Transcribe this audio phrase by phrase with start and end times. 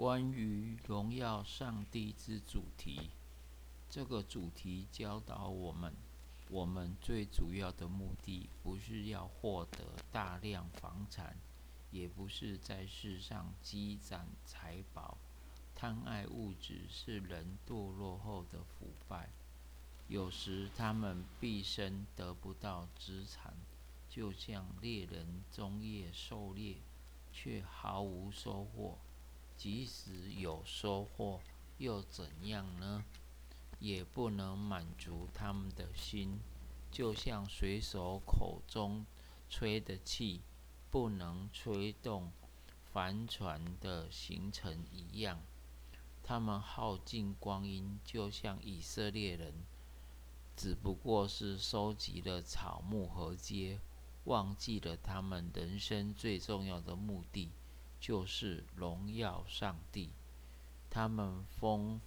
[0.00, 3.10] 关于荣耀上帝之主题，
[3.90, 5.92] 这个主题教导我们，
[6.48, 11.36] 我们最主要的目的不是要获得大量房产，
[11.90, 15.18] 也不是在世上积攒财宝。
[15.74, 19.28] 贪爱物质是人堕落后的腐败。
[20.08, 23.54] 有时他们毕生得不到资产，
[24.08, 26.76] 就像猎人终夜狩猎，
[27.30, 28.96] 却毫无收获。
[29.62, 31.38] 即使有收获，
[31.76, 33.04] 又怎样呢？
[33.78, 36.40] 也不能满足他们的心，
[36.90, 39.04] 就像水手口中
[39.50, 40.40] 吹的气
[40.90, 42.32] 不能吹动
[42.90, 45.42] 帆船的行程一样。
[46.22, 49.52] 他们耗尽光阴，就像以色列人，
[50.56, 53.78] 只不过是收集了草木和秸，
[54.24, 57.50] 忘记了他们人生最重要的目的。
[58.00, 60.08] 就是荣耀上帝，
[60.88, 62.00] 他们封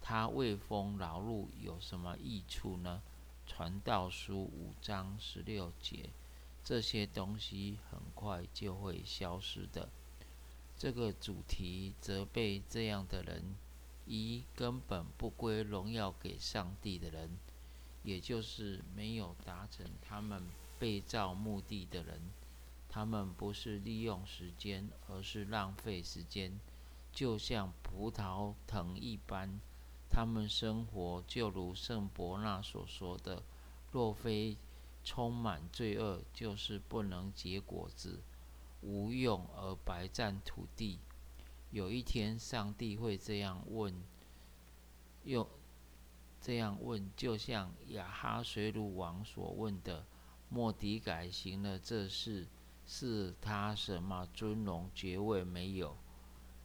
[0.00, 3.00] 他为封劳碌有什么益处呢？
[3.46, 6.10] 传道书五章十六节，
[6.64, 9.88] 这些东西很快就会消失的。
[10.76, 13.54] 这个主题责备这样的人：
[14.04, 17.30] 一根本不归荣耀给上帝的人，
[18.02, 20.42] 也就是没有达成他们
[20.78, 22.20] 被造目的的人。
[22.96, 26.58] 他们不是利用时间，而是浪费时间，
[27.12, 29.60] 就像葡萄藤一般。
[30.08, 33.42] 他们生活就如圣伯纳所说的
[33.92, 34.56] ：“若非
[35.04, 38.22] 充满罪恶，就是不能结果子，
[38.80, 40.98] 无用而白占土地。”
[41.70, 43.94] 有一天，上帝会这样问，
[45.22, 45.46] 又
[46.40, 50.06] 这样问，就像亚哈水鲁王所问的
[50.48, 52.46] ：“莫迪改行了这事。”
[52.86, 55.96] 是他什么尊荣爵位没有？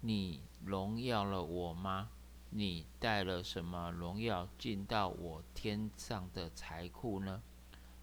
[0.00, 2.10] 你荣耀了我吗？
[2.50, 7.42] 你带了什么荣耀进到我天上的财库呢？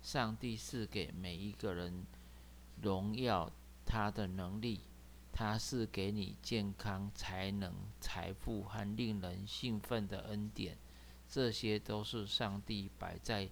[0.02, 2.06] 上帝是给每一个人
[2.82, 3.50] 荣耀
[3.86, 4.82] 他的能力，
[5.32, 10.78] 他是给你健康、才能、财富和令人兴奋的恩典，
[11.30, 13.50] 这些都是上帝摆在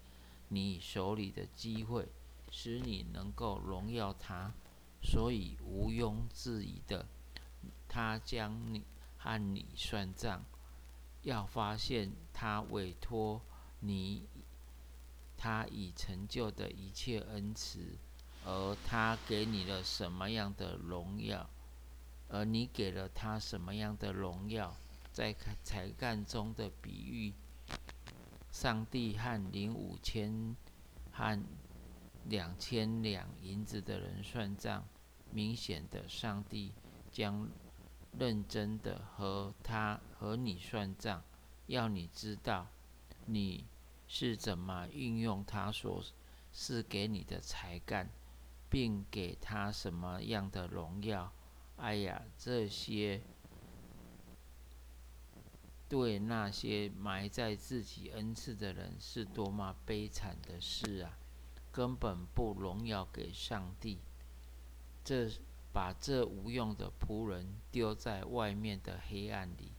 [0.50, 2.09] 你手里的机会。
[2.52, 4.52] 使你能够荣耀他，
[5.02, 7.06] 所以毋庸置疑的，
[7.88, 8.84] 他将你
[9.18, 10.44] 和你算账，
[11.22, 13.42] 要发现他委托
[13.80, 14.28] 你，
[15.38, 17.98] 他已成就的一切恩慈，
[18.46, 21.50] 而他给你了什么样的荣耀，
[22.30, 24.76] 而你给了他什么样的荣耀，
[25.14, 27.34] 在才干中的比喻，
[28.52, 30.56] 上帝和零五千
[31.12, 31.42] 和。
[32.25, 34.88] 两千两银子的人算账，
[35.31, 36.74] 明显的，上帝
[37.12, 37.50] 将
[38.18, 41.24] 认真的和他和你算账，
[41.68, 42.68] 要你知道
[43.25, 43.66] 你
[44.08, 46.03] 是怎么运用他所
[46.52, 48.09] 赐给你的才干，
[48.69, 51.31] 并给他什么样的荣耀。
[51.78, 53.22] 哎呀，这些
[55.88, 61.18] 对那些埋在自己恩赐的人是多么悲惨的事啊！
[61.79, 64.00] 根本不荣耀给上帝，
[65.01, 65.31] 这
[65.72, 69.72] 把这无用的仆人丢在外面的黑暗里。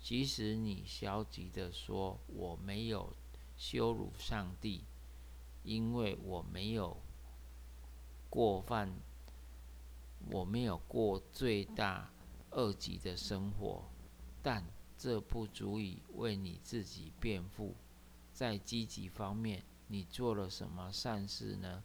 [0.00, 3.14] 即使你消极的说我没有
[3.58, 4.84] 羞辱上帝，
[5.62, 6.96] 因为我没有
[8.30, 8.90] 过犯，
[10.30, 12.10] 我没有过最大
[12.52, 13.84] 恶极的生活，
[14.42, 14.64] 但
[14.96, 17.74] 这不足以为你自己辩护。
[18.32, 19.62] 在积极方面。
[19.86, 21.82] 你做了什么善事呢？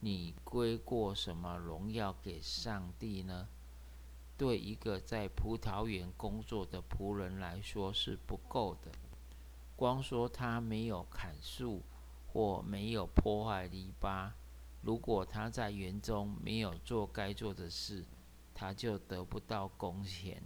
[0.00, 3.48] 你归过什么荣耀给上帝呢？
[4.36, 8.92] 对一个在葡萄园工作的仆人来说是不够的。
[9.74, 11.82] 光说他没有砍树
[12.28, 14.30] 或没有破坏篱笆，
[14.82, 18.04] 如果他在园中没有做该做的事，
[18.54, 20.42] 他就得不到工钱。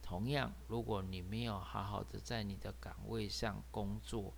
[0.00, 4.32] 同样，如果你没有好好的在你的岗位上工作，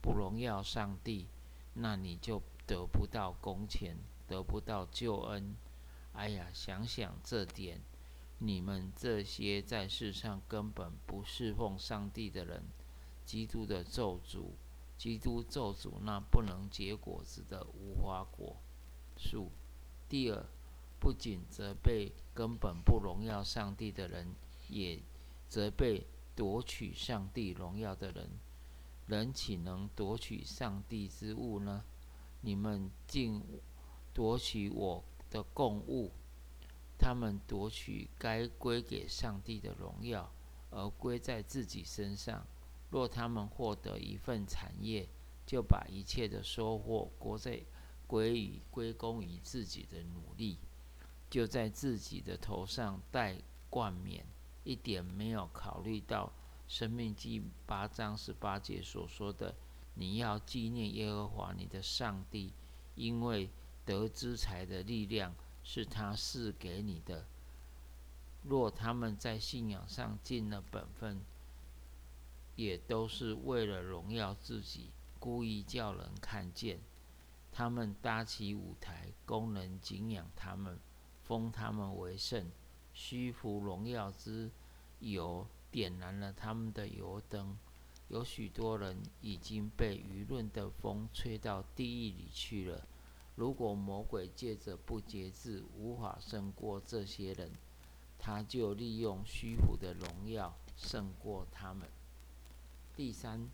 [0.00, 1.26] 不荣耀上帝，
[1.74, 5.54] 那你就得不到工钱，得不到救恩。
[6.12, 7.80] 哎呀，想想这点，
[8.38, 12.62] 你们这些在世上根本不侍奉上帝的人，
[13.24, 14.46] 基督的咒诅，
[14.96, 18.56] 基督咒诅那不能结果子的无花果
[19.16, 19.50] 树。
[20.08, 20.44] 第二，
[20.98, 24.34] 不仅责备根本不荣耀上帝的人，
[24.68, 25.00] 也
[25.48, 28.28] 责备夺取上帝荣耀的人。
[29.10, 31.84] 人岂能夺取上帝之物呢？
[32.42, 33.42] 你们竟
[34.14, 36.12] 夺取我的供物！
[36.96, 40.32] 他们夺取该归给上帝的荣耀，
[40.70, 42.46] 而归在自己身上。
[42.88, 45.08] 若他们获得一份产业，
[45.44, 47.60] 就把一切的收获归在
[48.06, 50.58] 归于归功于自己的努力，
[51.28, 53.36] 就在自己的头上戴
[53.68, 54.24] 冠冕，
[54.62, 56.26] 一点没有考虑到
[56.70, 59.52] 《生命记》八章十八节所说的
[59.94, 62.52] ：“你要纪念耶和华你的上帝，
[62.94, 63.50] 因为
[63.84, 65.34] 得之财的力量
[65.64, 67.26] 是他赐给你的。”
[68.46, 71.20] 若他们在信仰上尽了本分，
[72.54, 74.90] 也都是为了荣耀自己。
[75.18, 76.78] 故意叫人看见，
[77.50, 80.78] 他们搭起舞台，供人敬仰他们，
[81.24, 82.48] 封他们为圣，
[82.94, 84.52] 虚浮荣耀之
[85.00, 87.56] 油点燃了他们的油灯。
[88.08, 92.86] 有许多人已经被舆论的风吹到地狱里去了。
[93.36, 97.52] 如果魔鬼借着不节制无法胜过这些人，
[98.18, 101.88] 他就利用虚浮的荣耀胜过他们。
[102.96, 103.48] 第三。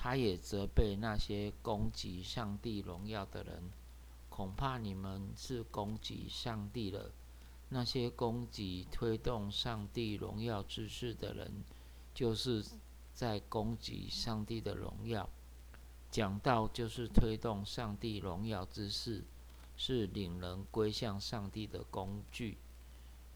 [0.00, 3.64] 他也责备那些攻击上帝荣耀的人，
[4.28, 7.10] 恐怕你们是攻击上帝了。
[7.70, 11.64] 那些攻击推动上帝荣耀之事的人，
[12.14, 12.64] 就是
[13.12, 15.28] 在攻击上帝的荣耀。
[16.10, 19.22] 讲道就是推动上帝荣耀之事，
[19.76, 22.56] 是领人归向上帝的工具。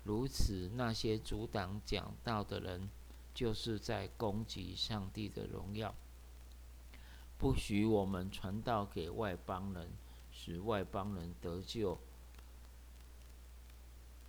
[0.05, 2.89] 如此，那些阻挡讲道的人，
[3.35, 5.95] 就是在攻击上帝的荣耀。
[7.37, 9.91] 不许我们传道给外邦人，
[10.31, 11.99] 使外邦人得救。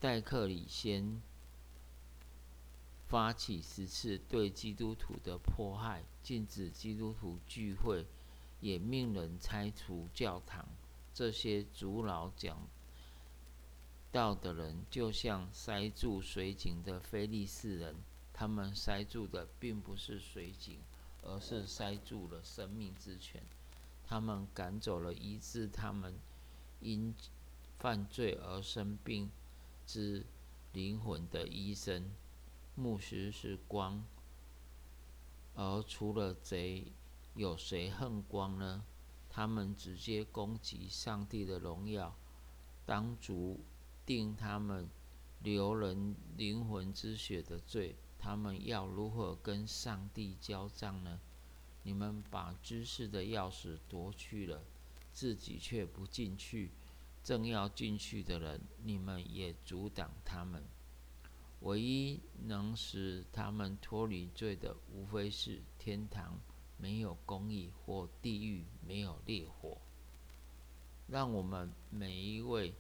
[0.04, 1.22] 戴克里先
[3.08, 8.06] 发起十次对基督徒的迫害，禁止基督徒聚会，
[8.60, 10.68] 也命人拆除教堂。
[11.14, 12.68] 这些阻挠讲
[14.12, 17.96] 道的人，就像塞住水井的非利士人，
[18.34, 20.82] 他们塞住的并不是水井。
[21.22, 23.42] 而是塞住了生命之泉，
[24.06, 26.14] 他们赶走了医治他们
[26.82, 27.16] 因
[27.80, 29.32] 犯罪而生病
[29.94, 30.26] 之
[30.72, 32.10] 灵魂的医生。
[32.74, 34.04] 牧师是光，
[35.54, 36.92] 而除了贼，
[37.36, 38.84] 有谁恨光呢？
[39.30, 42.16] 他们直接攻击上帝的荣耀，
[42.88, 43.60] 当主
[44.04, 44.90] 定他们
[45.44, 47.96] 流人灵魂之血的罪。
[48.18, 51.20] 他们要如何跟上帝交账呢？
[51.84, 54.64] 你们把知识的钥匙夺去了，
[55.12, 56.70] 自己却不进去；
[57.24, 60.64] 正要进去的人，你们也阻挡他们。
[61.62, 66.38] 唯一能使他们脱离罪的，无非是天堂
[66.78, 69.78] 没有公义，或地狱没有烈火。
[71.08, 72.74] 让我们每一位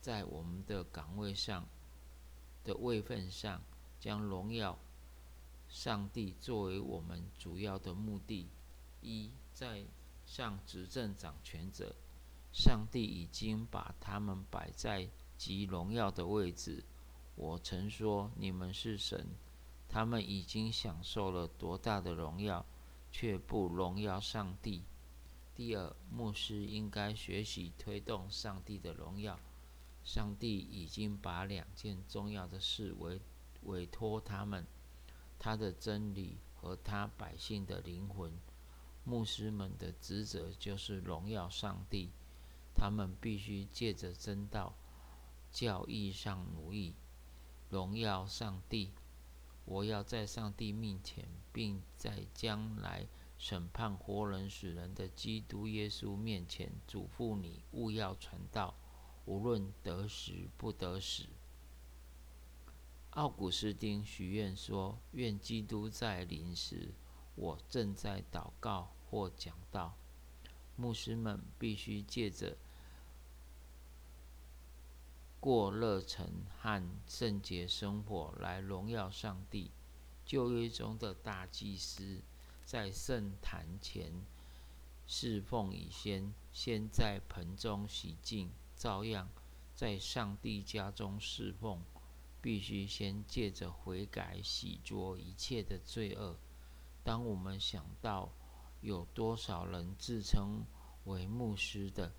[0.00, 1.66] 在我们的岗位上
[2.62, 3.60] 的位份上。
[4.00, 4.78] 将荣耀
[5.68, 8.48] 上帝作为我们主要的目的。
[9.02, 9.84] 一，在
[10.24, 11.96] 上执政掌权者，
[12.52, 16.84] 上帝已经把他们摆在极荣耀的位置。
[17.34, 19.26] 我曾说你们是神，
[19.88, 22.64] 他们已经享受了多大的荣耀，
[23.12, 24.82] 却不荣耀上帝。
[25.54, 29.38] 第二，牧师应该学习推动上帝的荣耀。
[30.04, 33.20] 上帝已经把两件重要的事委。
[33.64, 34.64] 委托他们，
[35.38, 38.32] 他的真理和他百姓的灵魂。
[39.04, 42.10] 牧师们的职责就是荣耀上帝，
[42.78, 44.76] 他们必须借着真道
[45.50, 46.94] 教义上奴役，
[47.68, 48.92] 荣耀上帝。
[49.64, 58.74] 我要在上帝面前，并在将来审判活人死人的基督耶稣面前，嘱咐你勿要传道，
[59.26, 61.26] 无论得时不得时。
[63.10, 66.94] 奥古斯丁许愿说：“愿基督在临时，
[67.34, 69.96] 我正在祷告或讲道。
[70.76, 72.56] 牧师们必须借着
[75.40, 76.28] 过热忱
[76.60, 79.70] 和圣洁生活来荣耀上帝。
[80.24, 82.20] 旧约中的大祭司
[82.64, 84.12] 在圣坛前
[85.06, 89.28] 侍奉以先，先在盆中洗净，照样
[89.74, 91.82] 在上帝家中侍奉。”
[92.40, 96.36] 必须先借着悔改洗濯一切的罪恶。
[97.02, 98.30] 当我们想到
[98.80, 100.64] 有多少人自称
[101.04, 102.12] 为牧师的，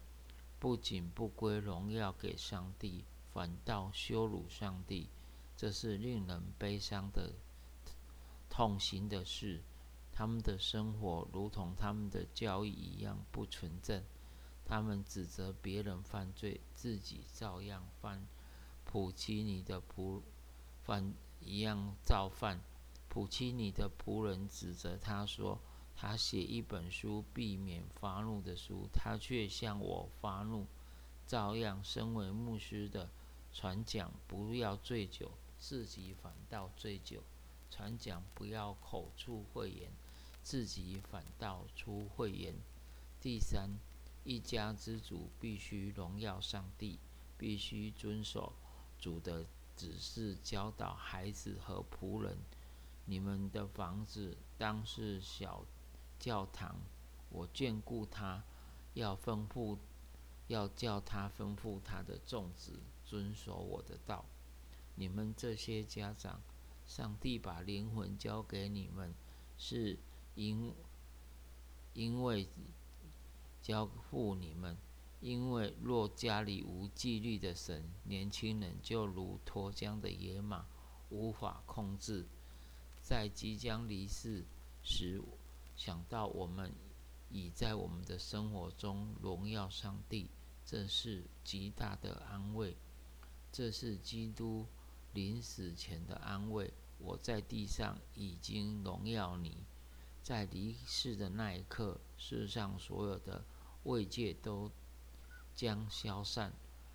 [0.59, 5.07] 不仅不归荣耀给上帝，反倒羞辱上帝，
[5.55, 7.33] 这是令人悲伤的、
[8.49, 9.63] 痛心的事。
[10.11, 14.03] 他们的生活如同他们的教义一样不纯正。
[14.65, 18.27] 他们指责别人犯罪，自己照样犯。
[18.83, 20.21] 普其尼的仆
[20.83, 22.59] 犯一样造犯。
[23.07, 25.59] 普其尼的仆人指责他说
[26.01, 30.65] ：“他写一本书避免发怒的书，他却向我发怒。
[31.27, 33.09] 照样，身为牧师的
[33.53, 35.29] 传讲不要醉酒，
[35.59, 37.19] 自己反倒醉酒；
[37.69, 39.91] 传讲不要口出秽言，
[40.41, 42.55] 自己反倒出秽言。”
[43.19, 43.69] 第三，
[44.23, 46.97] 一家之主必须荣耀上帝，
[47.37, 48.53] 必须遵守。
[48.97, 52.37] 主的指示教导孩子和仆人：
[53.03, 55.65] 你们的房子当是小
[56.19, 56.75] 教堂。
[57.29, 58.43] 我眷顾他，
[58.93, 59.77] 要吩咐，
[60.47, 64.25] 要叫他吩咐他的众子遵守我的道。
[64.95, 66.41] 你们这些家长，
[66.85, 69.13] 上帝把灵魂交给你们，
[69.57, 69.97] 是
[70.35, 70.73] 因
[71.93, 72.47] 因为
[73.61, 74.75] 交付你们。
[75.21, 80.65] 因为若家里无纪律的神，年轻人就如脱缰的野马，
[81.09, 82.25] 无法控制。
[83.01, 84.45] 在即将离世
[84.81, 85.21] 时，
[85.79, 86.73] 想到我们
[87.29, 90.29] 已在我们的生活中荣耀上帝，
[90.65, 92.75] 这是极大的安慰。
[93.49, 94.65] 这是基督
[95.13, 96.73] 临死前的安慰。
[96.97, 99.63] 我在地上已经荣耀你，
[100.21, 103.45] 在离世的那一刻，世上所有的
[103.83, 104.69] 慰藉都。
[105.55, 106.53] 将消散。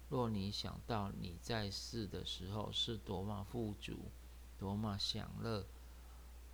[0.09, 4.11] 若你想到你在世的时候是多么富足，
[4.59, 5.67] 多么享乐，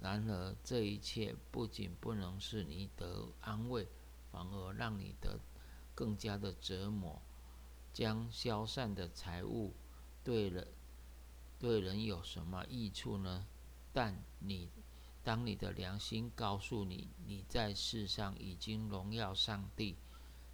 [0.00, 3.86] 然而这一切不仅不能使你得安慰，
[4.30, 5.38] 反而让你得
[5.94, 7.20] 更加的折磨。
[7.92, 9.74] 将消散的财物
[10.22, 10.66] 对人
[11.58, 13.46] 对人有什么益处呢？
[13.92, 14.70] 但你
[15.22, 19.96] 当你的良心告诉你，你在世上已经荣耀上帝。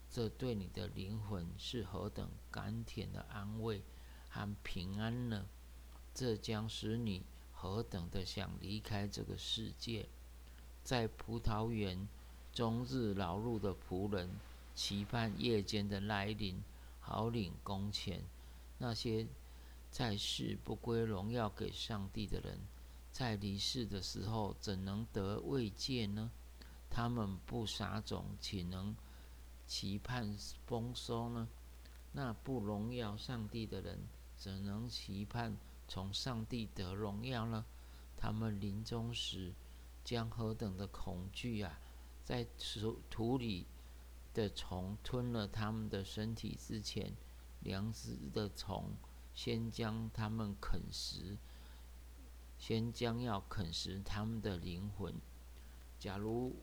[0.08, 3.84] 这对你的灵魂是何等甘甜的安慰
[4.28, 5.46] 和平安呢？
[6.14, 7.26] 这将使你
[7.58, 10.06] 何等的想离开这个世界。
[10.84, 12.06] 在葡萄园
[12.52, 14.30] 终日劳碌的仆人，
[14.74, 16.62] 期盼夜间的来临，
[17.00, 18.22] 好领工钱。
[18.78, 19.26] 那些
[19.90, 22.60] 在世不归荣耀给上帝的人，
[23.10, 26.30] 在离世的时候怎能得慰藉呢？
[26.90, 28.94] 他们不撒种，岂能？
[29.66, 30.36] 期盼
[30.66, 31.48] 丰收呢？
[32.12, 33.98] 那不荣耀上帝的人，
[34.36, 35.56] 怎能期盼
[35.88, 37.64] 从上帝得荣耀呢？
[38.16, 39.54] 他们临终时
[40.04, 41.78] 将何等的恐惧啊！
[42.24, 43.66] 在土土里
[44.32, 47.12] 的虫吞了他们的身体之前，
[47.60, 48.94] 粮食的虫
[49.34, 51.36] 先将他们啃食，
[52.58, 55.14] 先将要啃食他们的灵魂。
[55.98, 56.54] 假如。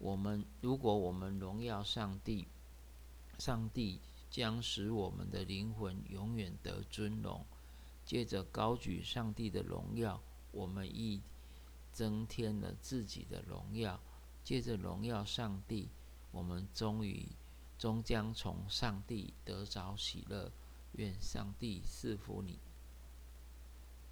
[0.00, 2.46] 我们如果我们荣耀上帝，
[3.40, 4.00] 上帝
[4.30, 7.44] 将使我们的灵魂永远得尊荣。
[8.08, 10.18] 借着高举上帝的荣耀，
[10.50, 11.20] 我们亦
[11.92, 14.00] 增添了自己的荣耀。
[14.42, 15.90] 借着荣耀上帝，
[16.30, 17.28] 我们终于
[17.78, 20.50] 终将从上帝得着喜乐。
[20.92, 22.58] 愿上帝赐福你。